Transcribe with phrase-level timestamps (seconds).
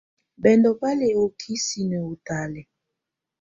[0.41, 2.65] Bɛndɔ́ bá lɛ ɔ ikisinǝ́ ɔ ɔtalɛ̀á.